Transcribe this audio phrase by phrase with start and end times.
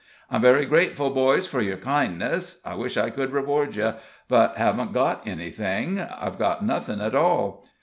[0.31, 3.93] "I'm very grateful, boys, for your kindness I wish I could reward you;
[4.27, 7.63] but haven't got anything I've got nothing at all.